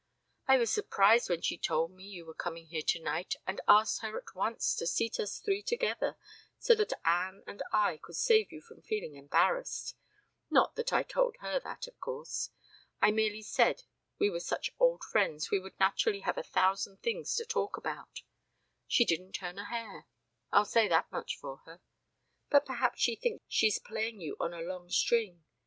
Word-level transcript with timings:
I 0.47 0.57
was 0.57 0.71
surprised 0.73 1.29
when 1.29 1.43
she 1.43 1.59
told 1.59 1.91
me 1.91 2.05
you 2.05 2.25
were 2.25 2.33
coming 2.33 2.65
here 2.65 2.81
tonight, 2.81 3.35
and 3.45 3.61
asked 3.67 4.01
her 4.01 4.17
at 4.17 4.33
once 4.33 4.73
to 4.77 4.87
seat 4.87 5.19
us 5.19 5.37
three 5.37 5.61
together 5.61 6.17
so 6.57 6.73
that 6.73 6.93
Anne 7.05 7.43
and 7.45 7.61
I 7.71 7.97
could 8.01 8.15
save 8.15 8.51
you 8.51 8.61
from 8.63 8.81
feeling 8.81 9.13
embarrassed 9.13 9.95
not 10.49 10.75
that 10.75 10.91
I 10.91 11.03
told 11.03 11.37
her 11.41 11.59
that, 11.59 11.85
of 11.85 11.99
course. 11.99 12.49
I 12.99 13.11
merely 13.11 13.43
said 13.43 13.83
we 14.17 14.31
were 14.31 14.39
such 14.39 14.71
old 14.79 15.03
friends 15.03 15.51
we 15.51 15.59
would 15.59 15.79
naturally 15.79 16.21
have 16.21 16.39
a 16.39 16.41
thousand 16.41 17.03
things 17.03 17.35
to 17.35 17.45
talk 17.45 17.77
about. 17.77 18.23
She 18.87 19.05
didn't 19.05 19.33
turn 19.33 19.59
a 19.59 19.65
hair; 19.65 20.07
I'll 20.51 20.65
say 20.65 20.87
that 20.87 21.11
much 21.11 21.37
for 21.37 21.57
her. 21.67 21.79
But 22.49 22.65
perhaps 22.65 22.99
she 22.99 23.15
thinks 23.15 23.43
she's 23.47 23.77
playing 23.77 24.19
you 24.19 24.35
on 24.39 24.51
a 24.51 24.61
long 24.61 24.89
string. 24.89 25.43